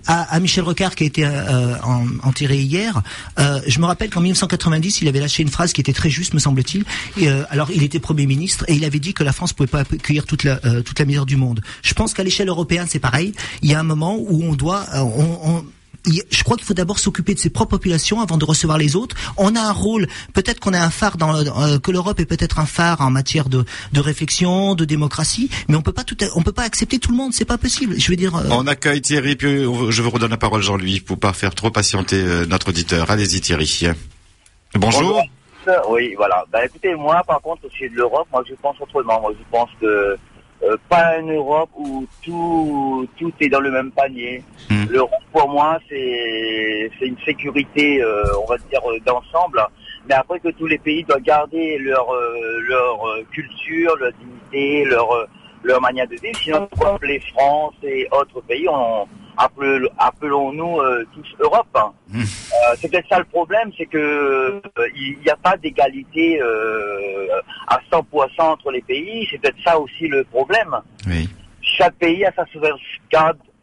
à, 0.08 0.22
à 0.36 0.40
Michel 0.40 0.64
Rocard 0.64 0.96
qui 0.96 1.04
a 1.04 1.08
été 1.08 1.26
euh, 1.26 1.76
en- 1.84 2.06
enterré 2.24 2.58
hier. 2.60 3.02
Euh, 3.40 3.60
je 3.68 3.80
me 3.80 3.86
rappelle 3.86 4.10
qu'en 4.10 4.22
1990, 4.22 5.02
il 5.02 5.08
avait 5.10 5.20
lâché 5.20 5.44
une 5.44 5.50
phrase 5.50 5.74
qui 5.74 5.82
était 5.82 5.92
très 5.94 6.10
juste, 6.10 6.34
me 6.34 6.40
semble-t-il. 6.40 6.86
Et, 7.18 7.30
euh, 7.30 7.44
alors, 7.50 7.72
il 7.72 7.84
était 7.84 8.00
Premier 8.00 8.26
ministre 8.26 8.64
et 8.70 8.74
il 8.76 8.86
avait 8.86 9.00
dit 9.00 9.14
que 9.14 9.24
la 9.24 9.34
France 9.34 9.52
pouvait 9.54 9.68
pas 9.68 9.82
accueillir 9.82 10.26
toute 10.26 10.44
la 10.46 10.60
euh, 10.66 10.82
toute 10.82 10.98
la 11.00 11.06
misère 11.06 11.26
du 11.26 11.36
monde. 11.36 11.62
Je 11.82 11.94
pense 11.94 12.14
qu'à 12.14 12.24
l'échelle 12.24 12.48
européenne, 12.48 12.88
c'est 12.90 13.00
pareil. 13.00 13.34
Il 13.64 13.70
y 13.70 13.74
a 13.74 13.80
un 13.80 13.84
moment 13.84 14.16
où 14.18 14.44
on 14.44 14.54
doit, 14.54 14.86
euh, 14.94 15.00
on, 15.00 15.40
on- 15.58 15.66
je 16.06 16.44
crois 16.44 16.58
qu'il 16.58 16.66
faut 16.66 16.74
d'abord 16.74 17.00
s'occuper 17.00 17.34
de 17.34 17.40
ses 17.40 17.50
propres 17.50 17.72
populations 17.78 18.20
avant 18.22 18.38
de 18.38 18.46
recevoir 18.46 18.78
les 18.78 18.96
autres. 18.96 19.16
On 19.38 19.56
a 19.56 19.62
un 19.62 19.72
rôle, 19.72 20.08
peut-être 20.34 20.60
qu'on 20.60 20.74
a 20.74 20.80
un 20.82 20.90
phare 20.90 21.18
dans 21.18 21.32
le- 21.34 21.50
euh, 21.58 21.80
que 21.80 21.92
l'Europe 21.92 22.20
est 22.20 22.26
peut-être 22.26 22.60
un 22.60 22.66
phare 22.66 23.02
en 23.02 23.10
matière 23.10 23.50
de, 23.50 23.64
de 23.94 24.00
réflexion, 24.00 24.76
de 24.76 24.86
démocratie, 24.86 25.50
mais 25.70 25.76
on 25.76 25.82
peut 25.82 25.94
pas 25.94 26.04
tout, 26.04 26.18
on 26.36 26.42
peut 26.44 26.52
pas 26.52 26.64
accepter 26.64 27.00
tout 27.00 27.12
le 27.12 27.18
monde, 27.18 27.34
c'est 27.34 27.46
pas 27.46 27.58
possible. 27.58 28.00
Je 28.00 28.10
veux 28.10 28.16
dire. 28.18 28.36
euh, 28.36 28.44
On 28.52 28.68
accueille 28.68 29.02
Thierry, 29.02 29.36
puis 29.36 29.64
je 29.64 30.02
vous 30.02 30.10
redonne 30.10 30.32
la 30.32 30.38
parole 30.38 30.62
Jean-Louis 30.62 31.00
pour 31.00 31.18
pas 31.20 31.34
faire 31.34 31.56
trop 31.56 31.72
patienter 31.72 32.18
euh, 32.18 32.46
notre 32.46 32.70
auditeur. 32.70 33.10
Allez-y 33.10 33.42
Thierry. 33.42 33.88
Bonjour. 34.76 35.22
Oui, 35.90 36.14
voilà. 36.18 36.44
Bah 36.52 36.66
écoutez, 36.66 36.94
moi, 36.96 37.22
par 37.26 37.40
contre, 37.42 37.66
au 37.66 37.70
sujet 37.70 37.88
de 37.90 37.96
l'Europe, 37.96 38.28
moi, 38.34 38.44
je 38.50 38.54
pense 38.62 38.76
autrement. 38.82 39.22
Moi, 39.22 39.32
je 39.40 39.44
pense 39.50 39.70
que 39.80 40.18
euh, 40.64 40.78
pas 40.90 41.18
une 41.20 41.34
Europe 41.34 41.70
où 41.76 42.06
tout 42.24 43.08
tout 43.18 43.34
est 43.40 43.50
dans 43.50 43.60
le 43.60 43.72
même 43.72 43.92
panier. 43.92 44.44
Mm. 44.70 44.86
L'Europe, 44.90 45.12
pour 45.32 45.50
moi, 45.50 45.80
c'est 45.90 46.92
c'est 46.98 47.08
une 47.08 47.20
sécurité, 47.26 48.02
euh, 48.02 48.24
on 48.42 48.46
va 48.46 48.58
dire, 48.58 48.82
euh, 48.90 49.00
d'ensemble. 49.06 49.62
Mais 50.08 50.16
après 50.16 50.40
que 50.40 50.50
tous 50.50 50.68
les 50.68 50.78
pays 50.78 51.04
doivent 51.04 51.22
garder 51.22 51.78
leur 51.80 52.10
euh, 52.12 52.60
leur 52.68 53.00
culture, 53.32 53.96
leur 53.98 54.12
dignité, 54.14 54.86
leur 54.86 55.28
leur 55.64 55.82
manière 55.82 56.08
de 56.08 56.16
vivre. 56.16 56.38
Sinon, 56.40 56.68
appeler 56.86 57.22
France 57.34 57.76
et 57.84 58.08
autres 58.12 58.42
pays, 58.42 58.68
on 58.68 59.08
appelons- 59.38 59.90
appelons-nous 59.98 60.80
euh, 60.80 61.06
tous 61.14 61.28
Europe. 61.40 61.68
hein. 61.76 61.92
Mm. 62.14 62.22
Euh, 62.22 62.76
c'est 62.80 62.92
peut-être 62.92 63.10
ça 63.10 63.18
le 63.18 63.26
problème, 63.26 63.72
c'est 63.76 63.88
que 63.88 63.98
euh, 63.98 64.62
il 64.96 65.18
n'y 65.26 65.30
a 65.32 65.36
pas 65.36 65.58
d'égalité 65.58 66.40
à 67.68 67.80
100% 67.92 68.42
entre 68.42 68.72
les 68.72 68.82
pays. 68.82 69.28
C'est 69.32 69.40
peut-être 69.40 69.58
ça 69.66 69.80
aussi 69.80 70.08
le 70.08 70.24
problème. 70.26 70.76
Oui. 71.08 71.28
Chaque 71.62 71.96
pays 71.96 72.24
a 72.26 72.32
sa 72.34 72.46
souveraineté, 72.48 72.80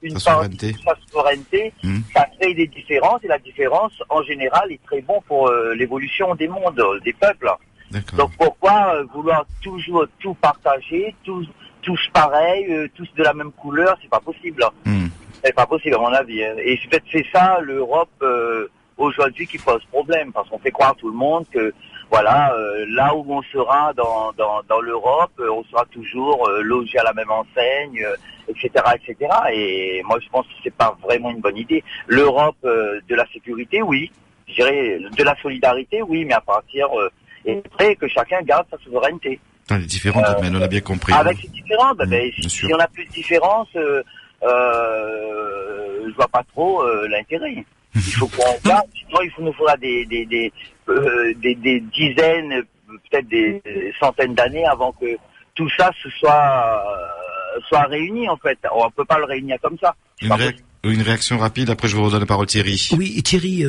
une 0.03 0.19
Sa 0.19 0.33
souveraineté. 0.33 0.75
sa 0.85 0.95
souveraineté. 1.09 1.73
Mm. 1.85 1.99
Ça 2.15 2.27
crée 2.41 2.55
des 2.55 2.67
différences 2.67 3.23
et 3.23 3.29
la 3.29 3.39
différence, 3.39 3.93
en 4.09 4.23
général, 4.25 4.73
est 4.73 4.83
très 4.85 5.01
bon 5.03 5.21
pour 5.29 5.51
l'évolution 5.77 6.35
des 6.35 6.49
mondes, 6.49 6.83
des 7.05 7.13
peuples. 7.13 7.51
Donc 8.17 8.31
pourquoi 8.39 9.03
vouloir 9.15 9.45
toujours 9.63 10.07
tout 10.19 10.35
partager, 10.35 11.15
tous 11.25 11.47
tous 11.83 12.01
pareils, 12.13 12.67
tous 12.95 13.09
de 13.17 13.23
la 13.23 13.33
même 13.33 13.53
couleur, 13.53 13.97
c'est 14.03 14.11
pas 14.11 14.21
possible. 14.21 14.63
Hmm. 14.85 15.07
C'est 15.45 15.55
pas 15.55 15.67
possible 15.67 15.95
à 15.95 15.99
mon 15.99 16.13
avis. 16.13 16.45
hein. 16.45 16.55
Et 16.59 16.79
c'est 16.83 16.89
peut-être 16.89 17.05
c'est 17.11 17.27
ça 17.33 17.59
l'Europe 17.61 18.09
euh, 18.23 18.69
aujourd'hui 18.97 19.47
qui 19.47 19.59
pose 19.59 19.83
problème, 19.91 20.33
parce 20.33 20.49
qu'on 20.49 20.59
fait 20.59 20.71
croire 20.71 20.91
à 20.91 20.95
tout 20.95 21.09
le 21.11 21.17
monde 21.17 21.47
que 21.51 21.73
voilà, 22.11 22.53
euh, 22.55 22.85
là 22.91 23.15
où 23.15 23.25
on 23.33 23.43
sera 23.43 23.93
dans 23.95 24.33
dans, 24.37 24.61
dans 24.69 24.81
l'Europe, 24.81 25.31
euh, 25.41 25.49
on 25.51 25.65
sera 25.65 25.85
toujours 25.87 26.49
euh, 26.49 26.61
logé 26.63 26.99
à 26.99 27.05
la 27.05 27.13
même 27.13 27.31
enseigne, 27.31 28.03
euh, 28.05 28.17
etc., 28.49 28.69
etc. 28.97 29.31
Et 29.53 30.03
moi 30.05 30.19
je 30.23 30.29
pense 30.29 30.47
que 30.47 30.53
c'est 30.65 30.75
pas 30.75 30.97
vraiment 31.03 31.31
une 31.31 31.41
bonne 31.41 31.57
idée. 31.57 31.83
L'Europe 32.07 32.57
euh, 32.65 33.01
de 33.09 33.15
la 33.15 33.27
sécurité, 33.33 33.81
oui. 33.83 34.11
Je 34.49 34.55
dirais 34.55 34.99
de 35.17 35.23
la 35.23 35.37
solidarité, 35.41 36.03
oui, 36.03 36.25
mais 36.25 36.35
à 36.35 36.41
partir 36.41 36.89
euh, 36.99 37.09
et 37.47 37.63
après 37.65 37.95
que 37.97 38.09
chacun 38.09 38.43
garde 38.43 38.67
sa 38.71 38.77
souveraineté. 38.79 39.39
Dans 39.69 39.77
les 39.77 39.87
domaines, 40.35 40.57
on 40.57 40.63
a 40.63 40.67
bien 40.69 40.81
compris. 40.81 41.13
Avec 41.13 41.39
ces 41.39 41.49
différences, 41.49 41.97
Mm, 41.97 42.11
ben, 42.11 42.31
si 42.49 42.75
on 42.75 42.79
a 42.79 42.89
plus 42.89 43.05
de 43.07 43.13
différences, 43.13 43.69
euh, 44.43 46.09
je 46.09 46.15
vois 46.15 46.29
pas 46.29 46.43
trop 46.53 46.83
euh, 46.83 47.09
l'intérêt. 47.09 47.65
Il 47.95 48.01
faut 48.01 48.29
qu'on 48.29 48.69
garde, 48.69 48.87
sinon 48.95 49.21
il 49.23 49.45
nous 49.45 49.53
faudra 49.53 49.77
des, 49.77 50.07
des, 50.07 50.25
des, 50.27 50.53
euh, 50.89 51.35
des, 51.43 51.55
des 51.57 51.81
dizaines, 51.81 52.63
peut-être 53.11 53.29
des 53.29 53.63
centaines 53.99 54.35
d'années 54.35 54.65
avant 54.67 54.93
que 54.93 55.17
tout 55.55 55.69
ça 55.77 55.91
se 56.03 56.09
soit, 56.11 56.85
euh, 56.87 57.61
soit 57.69 57.83
réuni 57.83 58.29
en 58.29 58.37
fait. 58.37 58.59
On 58.73 58.91
peut 58.91 59.05
pas 59.05 59.19
le 59.19 59.25
réunir 59.25 59.59
comme 59.61 59.77
ça. 59.81 59.95
Une, 60.83 61.03
réaction 61.03 61.37
rapide, 61.39 61.71
après 61.71 61.89
je 61.89 61.97
vous 61.97 62.05
redonne 62.05 62.21
la 62.21 62.27
parole 62.27 62.47
Thierry. 62.47 62.89
Oui, 62.97 63.23
Thierry. 63.23 63.65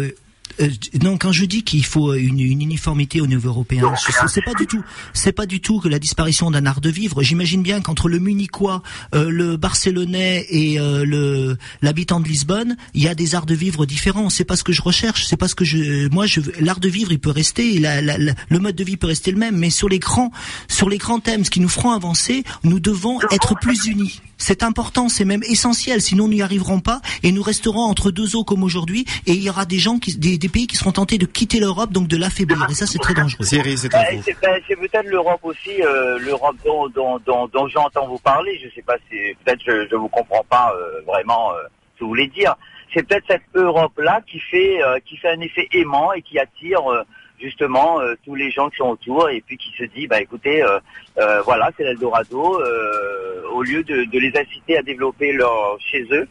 Euh, 0.60 0.70
non, 1.02 1.18
quand 1.18 1.32
je 1.32 1.46
dis 1.46 1.64
qu'il 1.64 1.86
faut 1.86 2.14
une, 2.14 2.40
une 2.40 2.62
uniformité 2.62 3.22
au 3.22 3.28
niveau 3.28 3.50
européen, 3.50 3.94
c'est 4.28 4.44
pas 4.44 4.54
du 4.54 4.68
tout, 4.68 4.84
c'est 5.14 5.32
pas 5.32 5.46
du 5.46 5.62
tout 5.62 5.80
que 5.80 5.88
la 5.88 6.00
disparition 6.00 6.52
d'un 6.52 6.66
art 6.66 6.82
de 6.82 6.90
vivre. 6.90 7.22
J'imagine 7.24 7.62
bien 7.62 7.82
qu'entre 7.82 8.10
le 8.10 8.20
Munichois, 8.20 8.84
euh, 9.16 9.30
le 9.30 9.58
Barcelonais 9.58 10.46
et 10.50 10.80
euh, 10.80 11.06
le 11.06 11.58
l'habitant 11.82 12.20
de 12.20 12.28
Lisbonne, 12.28 12.76
il 12.94 13.02
y 13.04 13.08
a 13.08 13.16
des 13.16 13.36
arts 13.36 13.46
de 13.46 13.56
vivre 13.56 13.86
différents. 13.86 14.30
C'est 14.30 14.46
pas 14.46 14.56
ce 14.56 14.64
que 14.64 14.74
je 14.74 14.82
recherche, 14.82 15.26
c'est 15.26 15.38
pas 15.38 15.48
ce 15.48 15.56
que 15.56 15.66
je, 15.66 16.08
moi, 16.10 16.26
je, 16.26 16.42
l'art 16.60 16.80
de 16.80 16.90
vivre, 16.90 17.12
il 17.12 17.20
peut 17.20 17.30
rester, 17.32 17.80
la- 17.80 18.02
la- 18.02 18.18
la- 18.18 18.34
le 18.50 18.60
mode 18.60 18.76
de 18.76 18.84
vie 18.84 18.98
peut 18.98 19.08
rester 19.08 19.32
le 19.32 19.38
même, 19.38 19.58
mais 19.58 19.70
sur 19.70 19.90
les 19.90 20.00
grands, 20.00 20.32
sur 20.68 20.90
les 20.90 20.98
grands 20.98 21.20
thèmes, 21.20 21.46
ce 21.46 21.50
qui 21.50 21.60
nous 21.60 21.70
feront 21.70 21.92
avancer, 21.92 22.44
nous 22.64 22.80
devons 22.80 23.20
être 23.32 23.56
plus 23.60 23.86
unis. 23.86 24.22
C'est 24.38 24.64
important, 24.64 25.08
c'est 25.08 25.24
même 25.26 25.44
essentiel. 25.44 26.02
Sinon, 26.02 26.28
nous 26.28 26.34
n'y 26.34 26.42
arriverons 26.42 26.80
pas 26.80 27.02
et 27.22 27.32
nous 27.32 27.44
resterons 27.44 27.82
entre 27.84 28.10
deux 28.10 28.36
eaux 28.36 28.44
comme 28.44 28.64
aujourd'hui. 28.64 29.06
Et 29.28 29.34
il 29.34 29.44
y 29.44 29.50
aura 29.52 29.66
des 29.68 29.78
gens, 29.78 30.00
qui, 30.00 30.18
des, 30.18 30.40
des 30.42 30.50
pays 30.50 30.68
qui 30.68 30.76
seront 30.76 30.92
tentés 30.92 31.18
de 31.18 31.26
quitter 31.26 31.60
l'Europe, 31.60 31.92
donc 31.92 32.08
de 32.08 32.18
l'affaiblir. 32.18 32.68
Et 32.70 32.74
ça, 32.74 32.86
c'est 32.86 33.00
très 33.00 33.14
dangereux. 33.14 33.46
Thierry, 33.46 33.78
c'est 33.78 33.94
à 33.96 34.04
vous. 34.12 34.22
c'est 34.24 34.36
c'est 34.68 34.76
peut-être 34.76 35.06
l'Europe 35.08 35.40
aussi, 35.44 35.82
euh, 35.82 36.20
l'Europe 36.20 36.56
dont, 36.66 36.90
dont, 36.90 37.20
dont, 37.26 37.48
dont 37.48 37.68
j'entends 37.68 38.08
vous 38.08 38.20
parler. 38.20 38.60
Je 38.64 38.70
sais 38.76 38.82
pas 38.82 38.98
si 39.10 39.18
peut-être 39.46 39.62
je, 39.66 39.88
je 39.90 39.96
vous 39.96 40.10
comprends 40.10 40.44
pas 40.50 40.74
euh, 40.76 41.02
vraiment. 41.08 41.54
euh, 41.54 41.64
que 42.02 42.04
vous 42.06 42.10
voulez 42.10 42.28
dire. 42.28 42.56
C'est 42.94 43.08
peut-être 43.08 43.26
cette 43.30 43.44
Europe-là 43.54 44.22
qui 44.26 44.40
fait 44.40 44.84
euh, 44.84 44.98
qui 45.06 45.18
fait 45.18 45.30
un 45.30 45.40
effet 45.42 45.68
aimant 45.72 46.12
et 46.14 46.24
qui 46.24 46.40
attire 46.40 46.82
euh, 46.92 47.04
justement 47.40 48.02
euh, 48.02 48.16
tous 48.26 48.34
les 48.34 48.50
gens 48.50 48.70
qui 48.72 48.78
sont 48.78 48.90
autour 48.90 49.30
et 49.30 49.40
puis 49.46 49.56
qui 49.58 49.72
se 49.78 49.84
dit 49.84 50.08
bah 50.08 50.20
écoutez 50.20 50.64
euh, 50.64 50.80
euh, 51.20 51.42
voilà 51.44 51.70
c'est 51.78 51.84
l'Eldorado 51.84 52.60
euh, 52.60 53.44
au 53.54 53.62
lieu 53.62 53.84
de, 53.84 54.04
de 54.06 54.20
les 54.20 54.34
inciter 54.36 54.78
à 54.80 54.82
développer 54.82 55.32
leur 55.32 55.78
chez 55.80 56.04
eux 56.12 56.28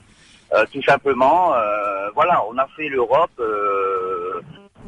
euh, 0.55 0.65
tout 0.73 0.83
simplement 0.83 1.55
euh, 1.55 2.11
voilà 2.17 2.43
on 2.51 2.59
a 2.59 2.67
fait 2.77 2.89
l'Europe 2.89 3.31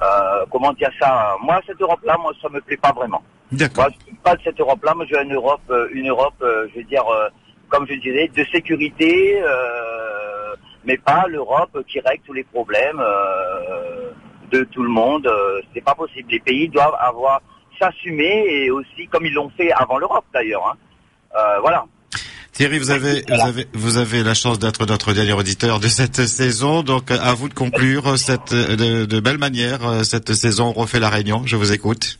euh, 0.02 0.44
comment 0.50 0.72
dire 0.72 0.90
ça 1.00 1.36
moi 1.42 1.60
cette 1.66 1.80
Europe 1.80 2.00
là 2.04 2.16
moi 2.20 2.32
ça 2.40 2.48
me 2.48 2.60
plaît 2.60 2.76
pas 2.76 2.92
vraiment 2.92 3.22
D'accord. 3.52 3.84
moi, 3.84 3.92
je 3.98 4.04
suis 4.06 4.16
pas 4.16 4.34
de 4.34 4.42
cette 4.42 4.58
Europe 4.58 4.82
là 4.84 4.94
moi 4.94 5.06
je 5.08 5.14
veux 5.14 5.22
une 5.22 5.34
Europe 5.34 5.60
euh, 5.70 5.88
une 5.92 6.08
Europe 6.08 6.34
euh, 6.42 6.66
je 6.72 6.80
veux 6.80 6.84
dire 6.84 7.04
comme 7.68 7.86
je 7.86 7.94
disais 7.94 8.28
de 8.28 8.44
sécurité 8.52 9.40
mais 10.84 10.96
pas 10.96 11.26
l'Europe 11.28 11.78
qui 11.86 12.00
règle 12.00 12.22
tous 12.26 12.32
les 12.32 12.42
problèmes 12.42 13.00
de 14.50 14.64
tout 14.64 14.82
le 14.82 14.88
monde. 14.88 15.30
C'est 15.72 15.80
pas 15.80 15.94
possible. 15.94 16.28
Les 16.32 16.40
pays 16.40 16.68
doivent 16.68 16.96
avoir 16.98 17.40
s'assumer 17.80 18.44
et 18.48 18.70
aussi 18.72 19.06
comme 19.06 19.24
ils 19.24 19.32
l'ont 19.32 19.48
fait 19.50 19.70
avant 19.72 19.98
l'Europe 19.98 20.24
d'ailleurs. 20.34 20.66
Hein. 20.66 21.58
Voilà. 21.60 21.86
Thierry, 22.52 22.78
vous 22.78 22.90
avez, 22.90 23.24
vous 23.26 23.40
avez, 23.40 23.66
vous 23.72 23.96
avez 23.96 24.22
la 24.22 24.34
chance 24.34 24.58
d'être 24.58 24.84
notre 24.86 25.14
dernier 25.14 25.32
auditeur 25.32 25.80
de 25.80 25.88
cette 25.88 26.26
saison, 26.26 26.82
donc 26.82 27.10
à 27.10 27.32
vous 27.32 27.48
de 27.48 27.54
conclure 27.54 28.18
cette, 28.18 28.52
de, 28.52 29.06
de 29.06 29.20
belle 29.20 29.38
manière 29.38 30.04
cette 30.04 30.34
saison. 30.34 30.66
On 30.76 30.80
refait 30.80 31.00
la 31.00 31.08
réunion. 31.08 31.42
Je 31.46 31.56
vous 31.56 31.72
écoute. 31.72 32.18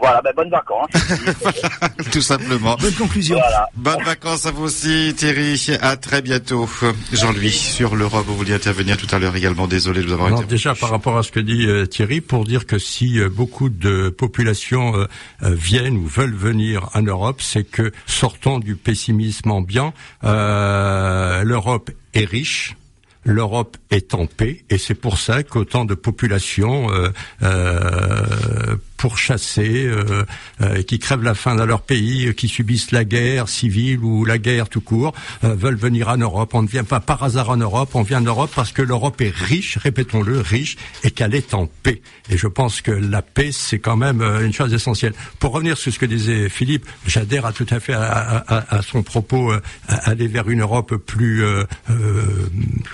Voilà, 0.00 0.20
ben, 0.22 0.32
bonnes 0.34 0.50
vacances. 0.50 0.88
Tout 2.12 2.20
simplement. 2.22 2.76
Bonne 2.80 2.94
conclusion. 2.94 3.36
voilà. 3.38 3.68
Bonnes 3.76 4.02
vacances 4.04 4.46
à 4.46 4.50
vous 4.50 4.64
aussi, 4.64 5.14
Thierry. 5.16 5.60
À 5.82 5.96
très 5.96 6.22
bientôt. 6.22 6.68
Jean-Louis, 7.12 7.50
sur 7.50 7.96
l'Europe, 7.96 8.24
vous 8.26 8.36
vouliez 8.36 8.54
intervenir 8.54 8.96
tout 8.96 9.06
à 9.14 9.18
l'heure 9.18 9.36
également. 9.36 9.66
Désolé 9.66 10.00
de 10.00 10.06
vous 10.06 10.12
avoir 10.12 10.28
Alors 10.28 10.38
interrompu. 10.38 10.54
déjà 10.54 10.74
par 10.74 10.90
rapport 10.90 11.18
à 11.18 11.22
ce 11.22 11.30
que 11.30 11.40
dit 11.40 11.66
euh, 11.66 11.86
Thierry, 11.86 12.20
pour 12.20 12.44
dire 12.44 12.66
que 12.66 12.78
si 12.78 13.20
euh, 13.20 13.28
beaucoup 13.28 13.68
de 13.68 14.08
populations 14.08 14.94
euh, 14.96 15.06
viennent 15.42 15.96
ou 15.98 16.06
veulent 16.06 16.34
venir 16.34 16.88
en 16.94 17.02
Europe, 17.02 17.40
c'est 17.42 17.64
que 17.64 17.92
sortons 18.06 18.58
du 18.58 18.76
pessimisme 18.76 19.50
ambiant. 19.50 19.92
Euh, 20.24 21.44
L'Europe 21.44 21.90
est 22.14 22.24
riche. 22.24 22.76
L'Europe 23.24 23.76
est 23.90 24.14
en 24.14 24.24
paix 24.24 24.64
et 24.70 24.78
c'est 24.78 24.94
pour 24.94 25.18
ça 25.18 25.42
qu'autant 25.42 25.84
de 25.84 25.92
populations 25.94 26.90
euh, 26.90 27.10
euh, 27.42 28.76
pourchassées, 29.00 29.86
euh, 29.86 30.24
euh, 30.60 30.82
qui 30.82 30.98
crèvent 30.98 31.22
la 31.22 31.34
faim 31.34 31.54
dans 31.56 31.64
leur 31.64 31.80
pays, 31.80 32.26
euh, 32.26 32.32
qui 32.32 32.48
subissent 32.48 32.92
la 32.92 33.04
guerre 33.04 33.48
civile 33.48 34.00
ou 34.00 34.26
la 34.26 34.36
guerre 34.36 34.68
tout 34.68 34.82
court, 34.82 35.14
euh, 35.42 35.54
veulent 35.54 35.76
venir 35.76 36.08
en 36.08 36.18
Europe. 36.18 36.52
On 36.54 36.62
ne 36.62 36.68
vient 36.68 36.84
pas 36.84 37.00
par 37.00 37.22
hasard 37.22 37.48
en 37.48 37.56
Europe, 37.56 37.90
on 37.94 38.02
vient 38.02 38.18
en 38.18 38.24
Europe 38.34 38.52
parce 38.54 38.72
que 38.72 38.82
l'Europe 38.82 39.20
est 39.22 39.34
riche, 39.34 39.78
répétons-le, 39.78 40.40
riche, 40.40 40.76
et 41.02 41.10
qu'elle 41.10 41.34
est 41.34 41.54
en 41.54 41.66
paix. 41.82 42.02
Et 42.28 42.36
je 42.36 42.46
pense 42.46 42.82
que 42.82 42.90
la 42.92 43.22
paix, 43.22 43.50
c'est 43.52 43.78
quand 43.78 43.96
même 43.96 44.20
euh, 44.20 44.44
une 44.44 44.52
chose 44.52 44.72
essentielle. 44.74 45.14
Pour 45.38 45.52
revenir 45.52 45.78
sur 45.78 45.92
ce 45.92 45.98
que 45.98 46.06
disait 46.06 46.48
Philippe, 46.50 46.84
j'adhère 47.06 47.46
à 47.46 47.52
tout 47.52 47.66
à 47.70 47.80
fait 47.80 47.94
à, 47.94 48.02
à- 48.02 48.76
à 48.76 48.82
son 48.82 49.02
propos, 49.02 49.50
à 49.88 49.94
aller 50.10 50.28
vers 50.28 50.48
une 50.50 50.60
Europe 50.60 50.94
plus, 50.96 51.42
euh, 51.42 51.64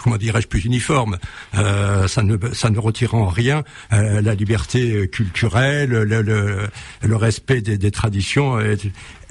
comment 0.02 0.16
dirais-je, 0.16 0.46
plus 0.46 0.64
uniforme. 0.64 1.18
Euh, 1.56 2.06
ça 2.08 2.22
ne 2.22 2.36
ça 2.52 2.70
ne 2.70 2.78
retire 2.78 3.14
en 3.14 3.26
rien 3.28 3.64
euh, 3.92 4.20
la 4.20 4.34
liberté 4.34 5.08
culturelle, 5.08 5.95
le, 6.04 7.16
respect 7.16 7.60
des, 7.60 7.90
traditions. 7.90 8.60
et- 8.60 8.76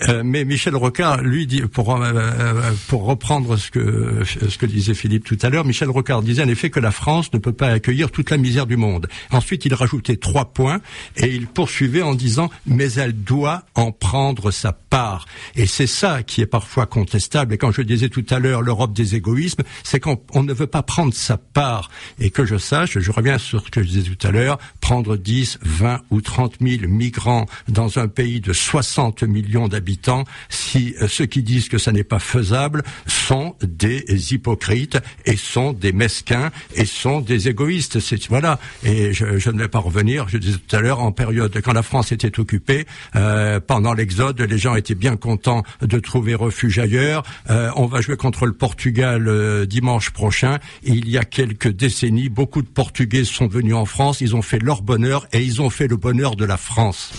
euh, 0.01 0.23
mais 0.25 0.43
Michel 0.43 0.75
Rocard, 0.75 1.21
lui, 1.21 1.47
dit, 1.47 1.61
pour, 1.61 1.95
euh, 1.95 2.11
euh, 2.13 2.71
pour 2.87 3.05
reprendre 3.05 3.55
ce 3.55 3.71
que, 3.71 4.23
ce 4.25 4.57
que 4.57 4.65
disait 4.65 4.93
Philippe 4.93 5.23
tout 5.23 5.37
à 5.41 5.49
l'heure, 5.49 5.63
Michel 5.63 5.89
Rocard 5.89 6.21
disait 6.21 6.43
en 6.43 6.49
effet 6.49 6.69
que 6.69 6.79
la 6.81 6.91
France 6.91 7.31
ne 7.33 7.39
peut 7.39 7.53
pas 7.53 7.69
accueillir 7.69 8.11
toute 8.11 8.29
la 8.29 8.37
misère 8.37 8.65
du 8.65 8.75
monde. 8.75 9.07
Ensuite, 9.31 9.65
il 9.65 9.73
rajoutait 9.73 10.17
trois 10.17 10.45
points 10.53 10.81
et 11.15 11.27
il 11.27 11.47
poursuivait 11.47 12.01
en 12.01 12.13
disant 12.13 12.49
mais 12.65 12.91
elle 12.93 13.13
doit 13.13 13.63
en 13.75 13.91
prendre 13.91 14.51
sa 14.51 14.73
part. 14.73 15.25
Et 15.55 15.65
c'est 15.65 15.87
ça 15.87 16.23
qui 16.23 16.41
est 16.41 16.45
parfois 16.45 16.85
contestable. 16.85 17.53
Et 17.53 17.57
quand 17.57 17.71
je 17.71 17.81
disais 17.81 18.09
tout 18.09 18.25
à 18.29 18.39
l'heure 18.39 18.61
l'Europe 18.61 18.93
des 18.93 19.15
égoïsmes, 19.15 19.63
c'est 19.83 19.99
qu'on 20.01 20.21
on 20.33 20.43
ne 20.43 20.53
veut 20.53 20.67
pas 20.67 20.83
prendre 20.83 21.13
sa 21.13 21.37
part. 21.37 21.89
Et 22.19 22.31
que 22.31 22.45
je 22.45 22.57
sache, 22.57 22.99
je 22.99 23.11
reviens 23.11 23.37
sur 23.37 23.65
ce 23.65 23.71
que 23.71 23.81
je 23.81 23.87
disais 23.87 24.09
tout 24.13 24.27
à 24.27 24.31
l'heure, 24.31 24.57
prendre 24.81 25.15
10, 25.15 25.59
20 25.61 26.01
ou 26.11 26.19
30 26.19 26.54
000 26.61 26.87
migrants 26.87 27.45
dans 27.67 27.99
un 27.99 28.07
pays 28.07 28.41
de 28.41 28.53
60 28.53 29.23
millions 29.23 29.67
d'habitants, 29.67 30.23
si 30.49 30.95
euh, 31.01 31.07
ceux 31.07 31.25
qui 31.25 31.43
disent 31.43 31.69
que 31.69 31.77
ça 31.77 31.91
n'est 31.91 32.03
pas 32.03 32.19
faisable 32.19 32.83
sont 33.07 33.55
des 33.61 34.33
hypocrites 34.33 34.97
et 35.25 35.35
sont 35.35 35.73
des 35.73 35.91
mesquins 35.91 36.51
et 36.75 36.85
sont 36.85 37.21
des 37.21 37.49
égoïstes. 37.49 37.99
Voilà. 38.29 38.59
Et 38.83 39.13
je, 39.13 39.49
ne 39.49 39.59
vais 39.59 39.67
pas 39.67 39.79
revenir. 39.79 40.27
Je 40.29 40.37
disais 40.37 40.57
tout 40.57 40.75
à 40.75 40.81
l'heure 40.81 41.01
en 41.01 41.11
période 41.11 41.59
quand 41.63 41.73
la 41.73 41.83
France 41.83 42.11
était 42.11 42.39
occupée 42.39 42.85
euh, 43.15 43.59
pendant 43.59 43.93
l'exode, 43.93 44.41
les 44.41 44.57
gens 44.57 44.75
étaient 44.75 44.95
bien 44.95 45.15
contents 45.15 45.63
de 45.81 45.99
trouver 45.99 46.35
refuge 46.35 46.79
ailleurs. 46.79 47.23
Euh, 47.49 47.71
on 47.75 47.85
va 47.85 48.01
jouer 48.01 48.17
contre 48.17 48.45
le 48.45 48.53
Portugal 48.53 49.65
dimanche 49.67 50.11
prochain. 50.11 50.59
Il 50.83 51.09
y 51.09 51.17
a 51.17 51.23
quelques 51.23 51.71
décennies, 51.71 52.29
beaucoup 52.29 52.61
de 52.61 52.67
Portugais 52.67 53.23
sont 53.23 53.47
venus 53.47 53.73
en 53.73 53.85
France. 53.85 54.21
Ils 54.21 54.35
ont 54.35 54.41
fait 54.41 54.59
leur 54.59 54.81
bonheur 54.81 55.27
et 55.33 55.41
ils 55.41 55.61
ont 55.61 55.69
fait 55.69 55.87
le 55.87 55.97
bonheur 55.97 56.35
de 56.35 56.44
la 56.45 56.57
France. 56.57 57.11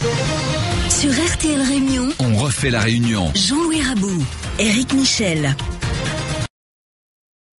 Sur 0.88 1.10
RTL 1.10 1.60
Réunion, 1.60 2.08
On 2.18 2.36
refait 2.36 2.70
la 2.70 2.80
réunion. 2.80 3.30
Jean-Louis 3.34 3.82
Rabou, 3.82 4.24
Éric 4.58 4.92
Michel. 4.92 5.54